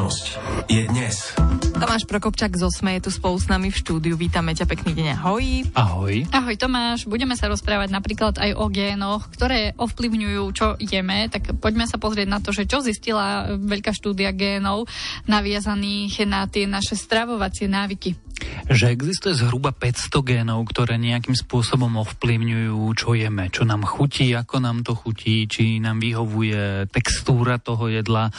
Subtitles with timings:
[0.00, 0.26] Budúcnosť
[0.72, 1.12] je dnes.
[1.76, 4.16] Tomáš Prokopčák zo SME je tu spolu s nami v štúdiu.
[4.16, 5.44] Vítame ťa, pekný deň, ahoj.
[5.76, 6.24] Ahoj.
[6.32, 11.28] Ahoj Tomáš, budeme sa rozprávať napríklad aj o génoch, ktoré ovplyvňujú, čo jeme.
[11.28, 14.88] Tak poďme sa pozrieť na to, že čo zistila veľká štúdia génov
[15.28, 18.16] naviazaných na tie naše stravovacie návyky
[18.70, 24.62] že existuje zhruba 500 génov, ktoré nejakým spôsobom ovplyvňujú, čo jeme, čo nám chutí, ako
[24.62, 28.32] nám to chutí, či nám vyhovuje textúra toho jedla,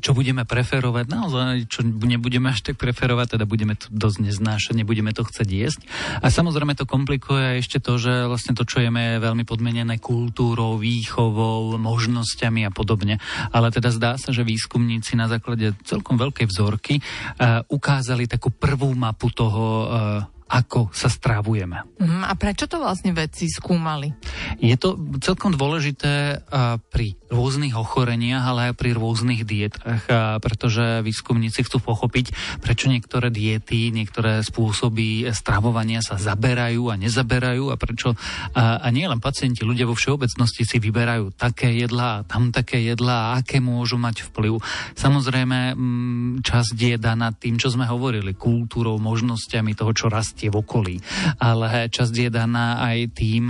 [0.00, 5.10] čo budeme preferovať, naozaj, čo nebudeme až tak preferovať, teda budeme to dosť neznášať, nebudeme
[5.10, 5.80] to chcieť jesť.
[6.22, 10.78] A samozrejme to komplikuje ešte to, že vlastne to, čo jeme, je veľmi podmenené kultúrou,
[10.78, 13.18] výchovou, možnosťami a podobne.
[13.50, 18.94] Ale teda zdá sa, že výskumníci na základe celkom veľkej vzorky uh, ukázali takú prvú
[18.94, 21.98] mapu toho, eh, ako sa strávujeme.
[21.98, 24.14] Mm, a prečo to vlastne vedci skúmali?
[24.62, 31.02] Je to celkom dôležité uh, pri rôznych ochoreniach, ale aj pri rôznych dietách, uh, pretože
[31.02, 32.30] výskumníci chcú pochopiť,
[32.62, 39.10] prečo niektoré diety, niektoré spôsoby stravovania sa zaberajú a nezaberajú a prečo uh, a nie
[39.10, 43.58] len pacienti, ľudia vo všeobecnosti si vyberajú také jedlá a tam také jedlá a aké
[43.58, 44.62] môžu mať vplyv.
[44.94, 50.60] Samozrejme, mm, časť je daná tým, čo sme hovorili, kultúrou, možnosťami toho, čo rastie v
[50.60, 51.00] okolí,
[51.40, 53.48] ale časť je daná aj tým,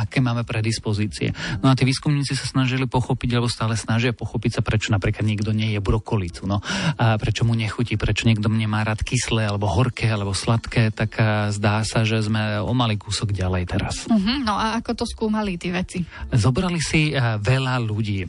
[0.00, 1.36] aké máme predispozície.
[1.60, 5.52] No a tí výskumníci sa snažili pochopiť, alebo stále snažia pochopiť sa, prečo napríklad niekto
[5.52, 6.64] nie je brokolicu, no
[6.96, 11.20] a prečo mu nechutí, prečo niekto nemá rád kyslé, alebo horké, alebo sladké, tak
[11.52, 14.08] zdá sa, že sme o malý kúsok ďalej teraz.
[14.08, 16.00] Uh-huh, no a ako to skúmali tí veci?
[16.32, 18.24] Zobrali si veľa ľudí.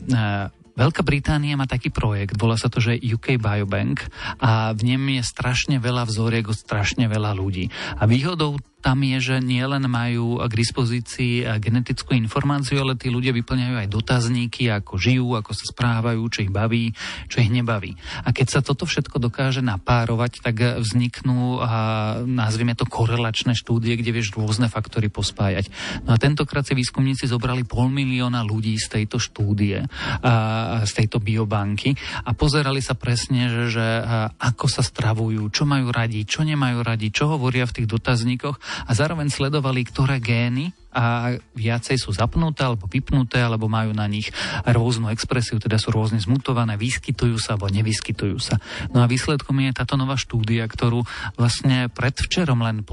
[0.74, 4.10] Veľká Británia má taký projekt, volá sa to, že UK Biobank
[4.42, 7.70] a v ňom je strašne veľa vzoriek od strašne veľa ľudí.
[7.98, 13.80] A výhodou tam je, že nielen majú k dispozícii genetickú informáciu, ale tí ľudia vyplňajú
[13.80, 16.92] aj dotazníky, ako žijú, ako sa správajú, čo ich baví,
[17.32, 17.96] čo ich nebaví.
[18.28, 21.72] A keď sa toto všetko dokáže napárovať, tak vzniknú, a
[22.28, 25.72] nazvime to, korelačné štúdie, kde vieš rôzne faktory pospájať.
[26.04, 29.80] No a tentokrát si výskumníci zobrali pol milióna ľudí z tejto štúdie,
[30.84, 31.96] z tejto biobanky
[32.28, 33.86] a pozerali sa presne, že, že
[34.36, 38.90] ako sa stravujú, čo majú radi, čo nemajú radi, čo hovoria v tých dotazníkoch a
[38.90, 44.30] zároveň sledovali, ktoré gény a viacej sú zapnuté alebo vypnuté, alebo majú na nich
[44.62, 48.62] rôznu expresiu, teda sú rôzne zmutované, vyskytujú sa alebo nevyskytujú sa.
[48.94, 51.02] No a výsledkom je táto nová štúdia, ktorú
[51.34, 52.86] vlastne predvčerom len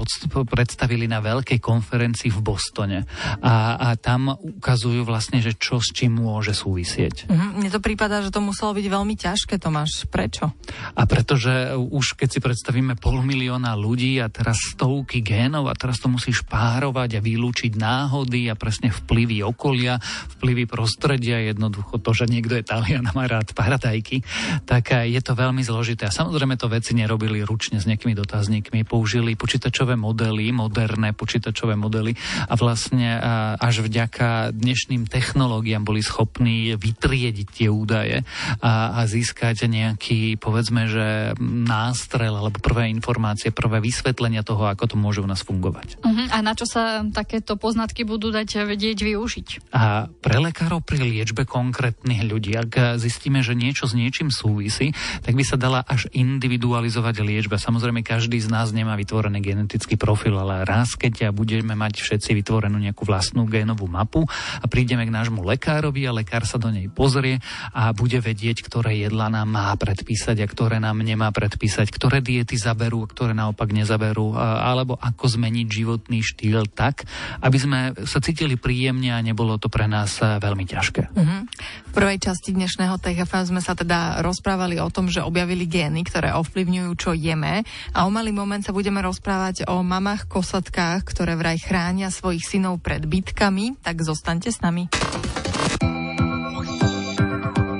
[0.50, 2.98] predstavili na veľkej konferencii v Bostone.
[3.38, 7.30] A, a tam ukazujú vlastne, že čo s čím môže súvisieť.
[7.30, 10.10] Mm, mne to prípada, že to muselo byť veľmi ťažké, Tomáš.
[10.10, 10.50] Prečo?
[10.98, 16.02] A pretože už keď si predstavíme pol milióna ľudí a teraz stovky génov a teraz
[16.02, 20.00] to musíš párovať a vylúčiť na náhody a presne vplyvy okolia,
[20.40, 24.24] vplyvy prostredia, jednoducho to, že niekto je Talian a má rád paradajky,
[24.64, 26.08] tak je to veľmi zložité.
[26.08, 32.16] A samozrejme to veci nerobili ručne s nejakými dotazníkmi, použili počítačové modely, moderné počítačové modely
[32.48, 33.18] a vlastne
[33.60, 38.24] až vďaka dnešným technológiám boli schopní vytriediť tie údaje
[38.62, 44.96] a, a získať nejaký, povedzme, že nástrel alebo prvé informácie, prvé vysvetlenia toho, ako to
[44.96, 45.98] môže u nás fungovať.
[46.00, 46.26] Uh-huh.
[46.30, 49.74] A na čo sa takéto pozná poznatky budú dať vedieť využiť.
[49.74, 54.94] A pre lekárov pri liečbe konkrétnych ľudí, ak zistíme, že niečo s niečím súvisí,
[55.26, 57.58] tak by sa dala až individualizovať liečba.
[57.58, 62.78] Samozrejme, každý z nás nemá vytvorený genetický profil, ale raz, keď budeme mať všetci vytvorenú
[62.78, 64.30] nejakú vlastnú génovú mapu
[64.62, 67.42] a prídeme k nášmu lekárovi a lekár sa do nej pozrie
[67.74, 72.54] a bude vedieť, ktoré jedla nám má predpísať a ktoré nám nemá predpísať, ktoré diety
[72.54, 77.10] zaberú a ktoré naopak nezaberú, alebo ako zmeniť životný štýl tak,
[77.42, 81.16] aby sme sme sa cítili príjemne a nebolo to pre nás eh, veľmi ťažké.
[81.16, 81.40] Uh-huh.
[81.88, 86.36] V prvej časti dnešného TFM sme sa teda rozprávali o tom, že objavili gény, ktoré
[86.36, 87.64] ovplyvňujú, čo jeme
[87.96, 92.84] a o malý moment sa budeme rozprávať o mamách kosatkách, ktoré vraj chránia svojich synov
[92.84, 94.92] pred bytkami, tak zostaňte s nami.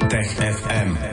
[0.09, 1.13] Tech FM.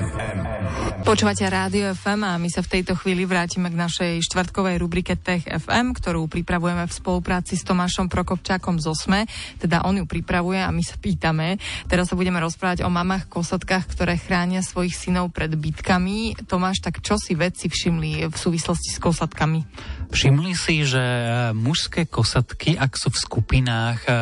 [1.10, 5.42] Počúvate Rádio FM a my sa v tejto chvíli vrátime k našej štvrtkovej rubrike Tech
[5.42, 9.26] FM, ktorú pripravujeme v spolupráci s Tomášom Prokopčákom z OSME.
[9.58, 11.58] Teda on ju pripravuje a my sa pýtame.
[11.90, 16.46] Teraz sa budeme rozprávať o mamách kosatkách, ktoré chránia svojich synov pred bytkami.
[16.46, 19.66] Tomáš, tak čo si vedci všimli v súvislosti s kosatkami?
[20.10, 21.00] Všimli si, že
[21.54, 24.18] mužské kosatky, ak sú v skupinách uh,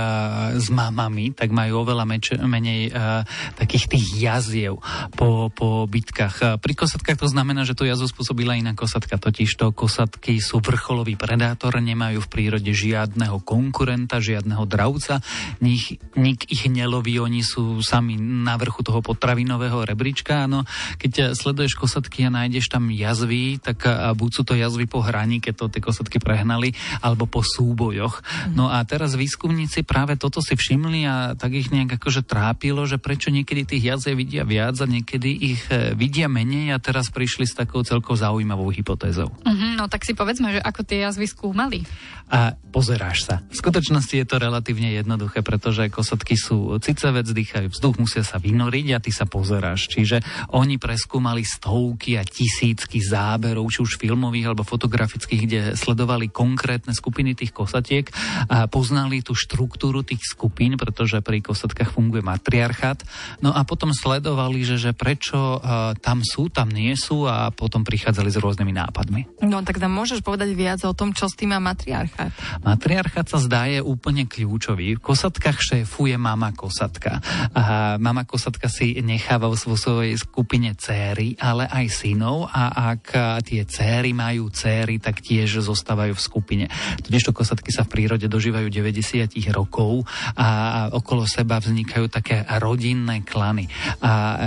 [0.60, 3.24] s mamami, tak majú oveľa meč- menej uh,
[3.56, 4.84] takých tých jaziev
[5.16, 6.60] po, po bitkách.
[6.60, 11.16] Pri kosatkách to znamená, že to jazvu spôsobila iná kosatka, totiž to kosatky sú vrcholový
[11.16, 15.24] predátor, nemajú v prírode žiadneho konkurenta, žiadneho dravca,
[15.64, 20.52] nik, nik ich neloví, oni sú sami na vrchu toho potravinového rebríčka.
[20.52, 20.68] No,
[21.00, 25.54] keď sleduješ kosatky a nájdeš tam jazvy, tak buď sú to jazvy po hraní, keď
[25.64, 26.74] to tie kosatky prehnali,
[27.06, 28.26] alebo po súbojoch.
[28.58, 32.98] No a teraz výskumníci práve toto si všimli a tak ich nejak akože trápilo, že
[32.98, 37.46] prečo niekedy tých jaziev vidia viac a niekedy ich e, vidia menej a teraz prišli
[37.46, 39.30] s takou celkou zaujímavou hypotézou.
[39.30, 41.86] Uh-huh, no tak si povedzme, že ako tie jazvy skúmali.
[42.28, 43.36] A pozeráš sa.
[43.48, 48.88] V skutočnosti je to relatívne jednoduché, pretože kosatky sú cicevec, dýchajú vzduch, musia sa vynoriť
[48.98, 49.88] a ty sa pozeráš.
[49.88, 50.20] Čiže
[50.52, 57.34] oni preskúmali stovky a tisícky záberov, či už filmových alebo fotografických, kde sledovali konkrétne skupiny
[57.34, 58.08] tých kosatiek
[58.48, 63.02] a poznali tú štruktúru tých skupín, pretože pri kosatkách funguje matriarchát.
[63.42, 67.82] No a potom sledovali, že, že prečo uh, tam sú, tam nie sú a potom
[67.82, 69.22] prichádzali s rôznymi nápadmi.
[69.44, 72.32] No tak nám môžeš povedať viac o tom, čo s tým má matriarchát?
[72.62, 75.00] Matriarchát sa zdá je úplne kľúčový.
[75.00, 77.20] V kosatkách šéfuje mama kosatka.
[77.56, 83.04] A mama kosatka si necháva vo svojej skupine céry, ale aj synov a ak
[83.48, 86.66] tie céry majú céry, tak tiež zostávajú v skupine.
[87.04, 90.06] Totiž to kosatky sa v prírode dožívajú 90 rokov
[90.38, 90.48] a
[90.94, 93.70] okolo seba vznikajú také rodinné klany.
[94.02, 94.38] A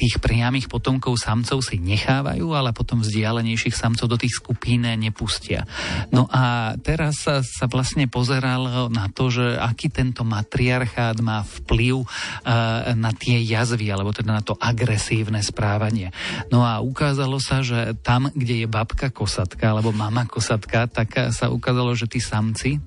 [0.00, 5.68] tých priamých potomkov samcov si nechávajú, ale potom vzdialenejších samcov do tých skupín nepustia.
[6.08, 12.00] No a teraz sa, sa vlastne pozeral na to, že aký tento matriarchát má vplyv
[12.00, 12.06] uh,
[12.96, 16.16] na tie jazvy, alebo teda na to agresívne správanie.
[16.48, 21.52] No a ukázalo sa, že tam, kde je babka kosatka, alebo mama kosatka, tak sa
[21.52, 22.80] ukázalo, že tí samci,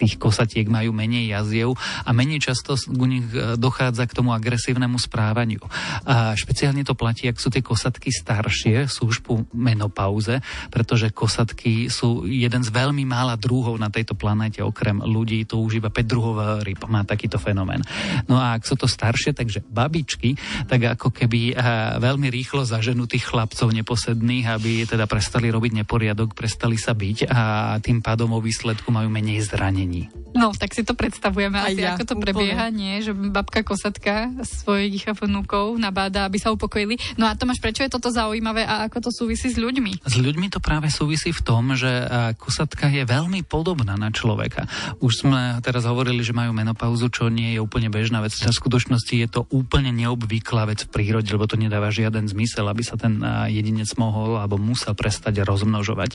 [0.00, 4.96] tých kosatiek majú menej jaziev a menej často u nich e, dochádza k tomu agresívnemu
[4.96, 5.60] správaniu.
[6.08, 10.40] A špeciálne to platí, ak sú tie kosatky staršie, sú už po menopauze,
[10.72, 15.84] pretože kosatky sú jeden z veľmi mála druhov na tejto planéte, okrem ľudí, to už
[15.84, 17.84] iba 5 druhov ryb má takýto fenomén.
[18.24, 21.54] No a ak sú to staršie, takže babičky, tak ako keby e,
[22.00, 27.42] veľmi rýchlo zaženú tých chlapcov neposedných, aby teda prestali robiť neporiadok, prestali sa byť a
[27.82, 30.06] tým pádom vo výsledku majú menej zranení není.
[30.30, 32.22] No, tak si to predstavujeme Aj asi, ja, ako to úplne.
[32.22, 33.02] prebieha, nie?
[33.02, 37.02] Že babka kosatka svojich vnúkov nabáda, aby sa upokojili.
[37.18, 40.06] No a Tomáš, prečo je toto zaujímavé a ako to súvisí s ľuďmi?
[40.06, 41.90] S ľuďmi to práve súvisí v tom, že
[42.38, 44.70] kosatka je veľmi podobná na človeka.
[45.02, 48.30] Už sme teraz hovorili, že majú menopauzu, čo nie je úplne bežná vec.
[48.38, 52.86] V skutočnosti je to úplne neobvyklá vec v prírode, lebo to nedáva žiaden zmysel, aby
[52.86, 53.18] sa ten
[53.50, 56.14] jedinec mohol alebo musel prestať rozmnožovať.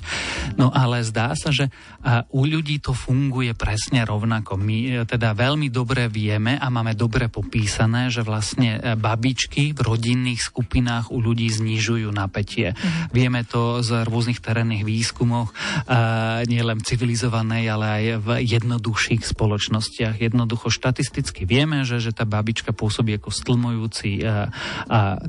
[0.55, 1.67] No ale zdá sa, že
[2.31, 4.61] u ľudí to funguje presne rovnako.
[4.61, 9.81] My e, teda veľmi dobre vieme a máme dobre popísané, že vlastne e, babičky v
[9.81, 12.77] rodinných skupinách u ľudí znižujú napätie.
[12.77, 13.09] Mm.
[13.09, 15.49] Vieme to z rôznych terénnych výskumoch,
[16.45, 20.19] nielen civilizovanej, ale aj v jednoduchších spoločnostiach.
[20.19, 24.51] Jednoducho štatisticky vieme, že, že tá babička pôsobí ako stlmujúci e,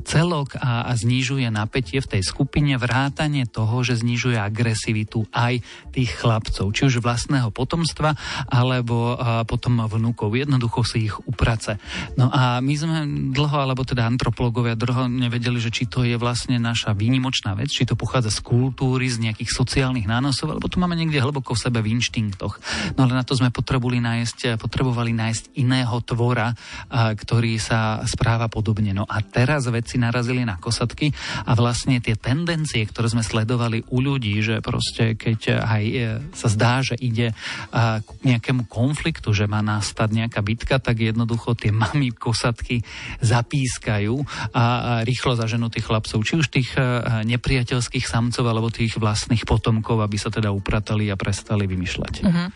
[0.03, 5.63] celok a, a znižuje napätie v tej skupine, vrátanie toho, že znižuje agresivitu aj
[5.95, 10.33] tých chlapcov, či už vlastného potomstva, alebo potom vnúkov.
[10.33, 11.79] Jednoducho si ich uprace.
[12.15, 12.97] No a my sme
[13.33, 17.87] dlho, alebo teda antropológovia dlho nevedeli, že či to je vlastne naša výnimočná vec, či
[17.87, 21.79] to pochádza z kultúry, z nejakých sociálnych nánosov, alebo to máme niekde hlboko v sebe
[21.81, 22.59] v inštinktoch.
[22.95, 26.53] No ale na to sme potrebovali nájsť, potrebovali nájsť iného tvora,
[26.91, 28.91] ktorý sa správa podobne.
[28.93, 31.11] No a teraz vedci narazili na kosatky
[31.45, 35.95] a vlastne tie tendencie, ktoré sme sledovali u ľudí, že proste keď aj e,
[36.33, 37.31] sa zdá, že ide
[37.73, 42.81] k nejakému konfliktu, že má nastať nejaká bitka, tak jednoducho tie mami kosatky
[43.21, 44.15] zapískajú
[44.53, 44.63] a
[45.03, 46.81] rýchlo zaženú tých chlapcov, či už tých e,
[47.27, 52.13] nepriateľských samcov alebo tých vlastných potomkov, aby sa teda upratali a prestali vymýšľať.
[52.23, 52.47] Uh-huh.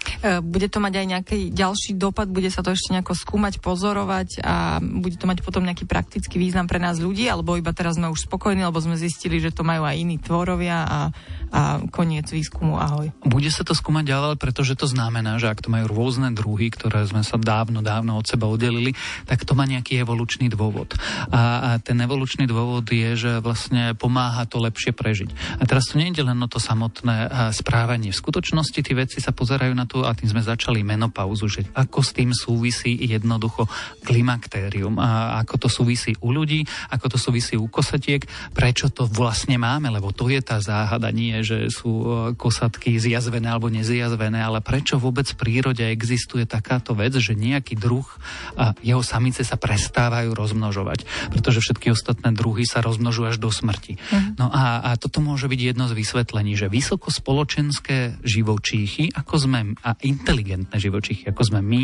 [0.45, 4.79] Bude to mať aj nejaký ďalší dopad, bude sa to ešte nejako skúmať, pozorovať a
[4.81, 8.29] bude to mať potom nejaký praktický význam pre nás ľudí, alebo iba teraz sme už
[8.29, 10.99] spokojní, lebo sme zistili, že to majú aj iní tvorovia a,
[11.51, 13.09] a koniec výskumu, ahoj.
[13.25, 17.01] Bude sa to skúmať ďalej, pretože to znamená, že ak to majú rôzne druhy, ktoré
[17.10, 18.93] sme sa dávno, dávno od seba oddelili,
[19.25, 20.93] tak to má nejaký evolučný dôvod.
[21.33, 25.57] A, a ten evolučný dôvod je, že vlastne pomáha to lepšie prežiť.
[25.57, 28.13] A teraz to nie je len o to samotné správanie.
[28.13, 32.00] V skutočnosti tí veci sa pozerajú na to, a tým sme začali menopauzu, že ako
[32.05, 33.65] s tým súvisí jednoducho
[34.05, 38.21] klimaktérium, a ako to súvisí u ľudí, ako to súvisí u kosatiek,
[38.51, 42.05] prečo to vlastne máme, lebo to je tá záhada, nie, že sú e,
[42.36, 48.05] kosatky zjazvené alebo nezjazvené, ale prečo vôbec v prírode existuje takáto vec, že nejaký druh
[48.59, 53.95] a jeho samice sa prestávajú rozmnožovať, pretože všetky ostatné druhy sa rozmnožujú až do smrti.
[54.11, 54.35] Mm.
[54.35, 59.95] No a, a toto môže byť jedno z vysvetlení, že vysokospoločenské živočíchy, ako sme, a
[60.03, 61.83] inteligentné živočíchy, ako sme my,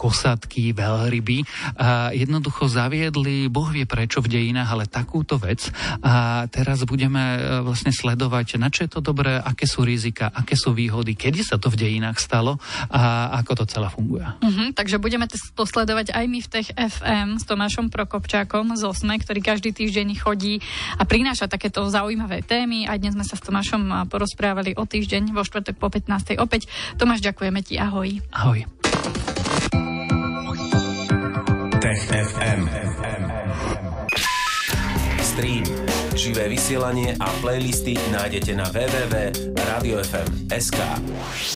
[0.00, 1.44] kosatky, veľryby,
[1.76, 5.68] a jednoducho zaviedli, Boh vie prečo v dejinách, ale takúto vec.
[6.00, 10.54] A teraz budeme e, vlastne sledovať, na čo je to dobré, aké sú rizika, aké
[10.56, 12.58] sú výhody, kedy sa to v dejinách stalo
[12.90, 14.22] a ako to celé funguje.
[14.22, 19.18] Uh-huh, takže budeme to sledovať aj my v Tech FM s Tomášom Prokopčákom z Osme,
[19.18, 20.60] ktorý každý týždeň chodí
[20.96, 22.86] a prináša takéto zaujímavé témy.
[22.86, 26.38] A dnes sme sa s Tomášom porozprávali o týždeň vo štvrtok po 15.
[26.38, 26.68] opäť.
[26.96, 28.20] Tomáš, ďakujeme ti, ahoj.
[28.32, 28.64] Ahoj.
[31.80, 32.68] Tech FM.
[35.36, 35.68] Stream,
[36.16, 40.80] živé vysielanie a playlisty nájdete na www.radiofm.sk.